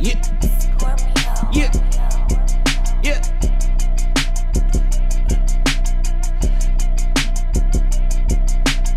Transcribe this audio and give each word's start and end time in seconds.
Yeah. 0.00 0.14
Yeah. 1.52 1.72
Yeah. 3.02 3.20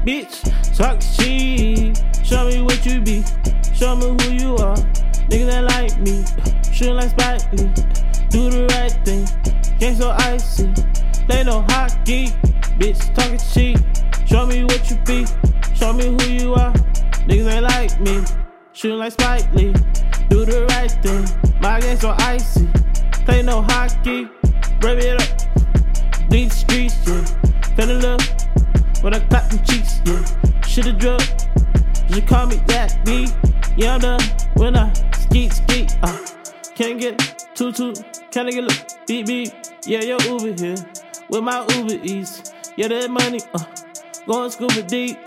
Bitch, 0.06 0.78
talk 0.78 1.00
cheap. 1.00 1.98
Show 2.24 2.48
me 2.48 2.62
what 2.62 2.86
you 2.86 3.02
be. 3.02 3.24
Show 3.74 3.96
me 3.96 4.10
who 4.10 4.32
you 4.32 4.56
are. 4.58 4.76
Niggas 5.28 5.48
that 5.48 5.64
like 5.64 5.98
me. 5.98 6.24
Shooting 6.72 6.96
like 6.96 7.10
Spike 7.10 7.52
Lee. 7.54 7.74
Do 8.30 8.52
the 8.52 8.68
right 8.70 8.92
thing. 9.04 9.28
Game 9.80 9.96
so 9.96 10.12
icy. 10.12 10.72
Play 11.26 11.44
no 11.44 11.62
hockey. 11.70 12.28
Bitch, 12.78 13.12
talking 13.16 13.40
cheap. 13.40 13.80
Show 14.28 14.46
me 14.46 14.66
what 14.66 14.88
you 14.88 14.98
be. 14.98 15.26
Show 15.74 15.94
me 15.94 16.06
who 16.06 16.32
you 16.32 16.54
are. 16.54 16.74
Niggas 17.26 17.52
ain't 17.52 17.64
like 17.64 18.00
me. 18.00 18.41
Shooting 18.82 18.98
like 18.98 19.12
Spike 19.12 19.54
Lee. 19.54 19.74
Do 20.30 20.44
the 20.44 20.66
right 20.70 20.90
thing. 20.90 21.24
My 21.62 21.80
game 21.80 21.98
so 21.98 22.16
icy. 22.18 22.66
Play 23.26 23.44
no 23.44 23.62
hockey. 23.62 24.28
Rev 24.82 24.98
it 24.98 25.22
up. 25.22 26.30
Bleed 26.30 26.50
the 26.50 26.56
streets, 26.56 26.98
yeah. 27.06 27.76
Fell 27.76 27.92
in 27.92 28.02
love. 28.02 29.04
When 29.04 29.14
I 29.14 29.20
clap 29.20 29.52
them 29.52 29.64
cheeks, 29.66 30.02
yeah. 30.04 30.26
Shoulda 30.66 30.94
drug. 30.94 31.22
You 32.10 32.24
call 32.24 32.48
me 32.48 32.56
that 32.70 33.06
B. 33.06 33.28
Yeah, 33.78 33.94
I'm 33.94 34.02
done. 34.02 34.22
When 34.56 34.76
I 34.76 34.92
skeet, 35.14 35.54
skeet, 35.54 35.96
uh. 36.02 36.18
Can't 36.74 37.00
get 37.00 37.46
too, 37.54 37.72
too. 37.72 37.94
Can 38.32 38.48
I 38.48 38.50
get 38.50 38.64
look? 38.64 39.06
Beep, 39.06 39.28
beep. 39.28 39.54
Yeah, 39.86 40.02
yo 40.02 40.18
Uber 40.22 40.60
here. 40.60 40.76
With 41.30 41.44
my 41.44 41.68
Uber 41.76 42.00
Eats. 42.02 42.52
Yeah, 42.78 42.88
that 42.88 43.12
money, 43.12 43.42
uh. 43.54 43.64
Going 44.26 44.50
scuba 44.50 44.82
deep. 44.82 45.20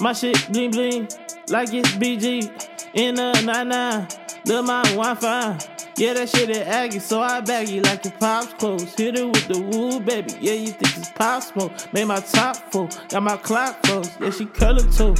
My 0.00 0.14
shit 0.14 0.50
bling 0.50 0.70
bling. 0.70 1.08
Like 1.50 1.74
it's 1.74 1.90
BG. 1.92 2.65
In 2.96 3.18
a 3.18 3.30
99. 3.42 4.08
Lil' 4.46 4.62
my 4.62 4.82
Wi-Fi. 4.84 5.58
Yeah, 5.98 6.14
that 6.14 6.30
shit 6.30 6.48
is 6.48 6.58
aggy, 6.58 6.98
so 6.98 7.20
I 7.20 7.42
bag 7.42 7.68
you 7.68 7.82
like 7.82 8.06
your 8.06 8.14
pop's 8.14 8.54
clothes. 8.54 8.94
Hit 8.94 9.18
it 9.18 9.26
with 9.26 9.48
the 9.48 9.60
woo, 9.60 10.00
baby. 10.00 10.32
Yeah, 10.40 10.54
you 10.54 10.68
think 10.68 10.96
it's 10.96 11.10
Pop 11.10 11.42
Smoke. 11.42 11.72
Made 11.92 12.06
my 12.06 12.20
top 12.20 12.56
full, 12.72 12.88
got 13.10 13.22
my 13.22 13.36
clock 13.36 13.84
froze. 13.84 14.08
Yeah, 14.18 14.30
she 14.30 14.46
color 14.46 14.80
too. 14.92 15.14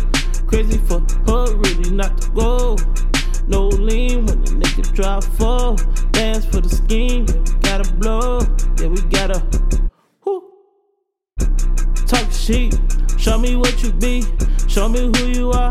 Crazy 0.47 0.78
for 0.78 1.00
her, 1.27 1.54
really 1.54 1.91
not 1.91 2.19
to 2.22 2.30
go. 2.30 2.77
No 3.47 3.69
lean 3.69 4.24
when 4.24 4.41
the 4.42 4.52
nigga 4.52 4.94
drop 4.94 5.24
full. 5.24 5.77
Dance 6.12 6.47
for 6.47 6.62
the 6.62 6.70
scheme, 6.70 7.27
yeah, 7.28 7.42
we 7.42 7.58
gotta 7.60 7.92
blow. 7.94 8.41
Yeah, 8.80 8.88
we 8.88 9.02
gotta. 9.10 9.42
Whoo. 10.24 10.44
Talk 12.06 12.32
shit, 12.32 12.74
show 13.19 13.38
me 13.38 13.54
what 13.54 13.82
you 13.82 13.92
be, 13.92 14.24
show 14.77 14.91
me 14.91 15.00
who 15.00 15.28
you 15.28 15.50
are. 15.52 15.70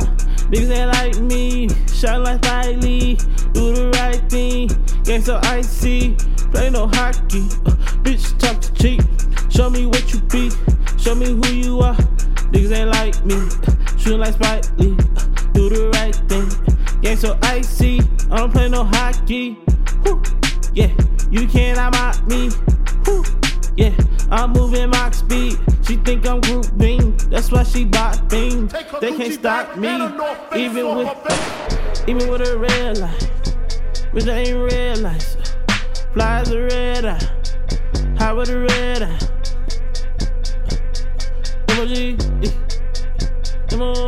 Niggas 0.50 0.72
ain't 0.76 0.92
like 0.94 1.20
me, 1.20 1.70
shine 1.94 2.24
like 2.24 2.44
Lee, 2.82 3.14
do 3.54 3.72
the 3.72 3.92
right 4.00 4.20
thing, 4.32 4.68
game 5.04 5.22
so 5.22 5.40
icy, 5.44 6.16
play 6.50 6.72
no 6.72 6.88
hockey, 6.88 7.46
uh, 7.68 7.76
bitch 8.02 8.36
talk 8.40 8.60
to 8.62 8.74
cheap, 8.74 9.02
show 9.48 9.70
me 9.70 9.86
what 9.86 10.12
you 10.12 10.20
be, 10.22 10.50
show 10.98 11.14
me 11.14 11.28
who 11.28 11.48
you 11.54 11.80
are. 11.82 11.96
Niggas 12.50 12.72
ain't 12.72 12.90
like 12.90 13.24
me, 13.24 13.38
shooting 13.96 14.22
like 14.22 14.34
Spike 14.34 14.66
Lee, 14.80 14.98
uh, 14.98 15.52
do 15.54 15.70
the 15.70 15.92
right 15.94 16.16
thing, 16.28 16.50
game 17.02 17.18
so 17.18 17.38
icy, 17.44 18.00
I 18.32 18.38
don't 18.38 18.52
play 18.52 18.70
no 18.70 18.86
hockey, 18.86 19.60
yeah, 20.74 20.90
you 21.30 21.48
can't 21.48 21.78
out 21.78 22.28
me. 22.28 22.50
Yeah, 23.78 23.94
I'm 24.32 24.54
moving 24.54 24.90
my 24.90 25.12
speed. 25.12 25.58
She 25.86 25.98
think 25.98 26.26
I'm 26.26 26.42
group 26.42 26.78
beam. 26.78 27.18
That's 27.30 27.52
why 27.52 27.64
she 27.64 27.86
bought 27.86 28.30
things. 28.30 28.74
They 29.02 29.12
can't 29.12 29.34
stop 29.34 29.78
me. 29.78 29.90
Even 30.56 30.96
with 30.96 32.08
even 32.08 32.30
with 32.30 32.42
a 32.42 32.58
red 32.58 32.98
light. 32.98 33.32
But 34.14 34.24
they 34.24 34.52
ain't. 34.52 34.56
Fly 36.16 36.40
as 36.40 36.50
a 36.52 36.62
red 36.62 37.04
eye. 37.04 37.20
High 38.18 38.32
with 38.32 38.50
a 38.50 38.60
red 38.60 39.04
eye. 39.04 39.20
Emoji. 41.68 42.16
Come 43.70 43.82
on. 43.82 44.05